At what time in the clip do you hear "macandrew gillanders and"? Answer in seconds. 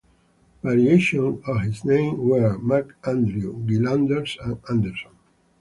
2.57-4.57